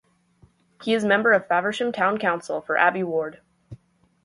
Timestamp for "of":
1.31-1.45